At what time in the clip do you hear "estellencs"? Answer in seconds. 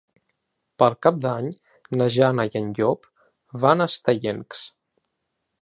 3.95-4.65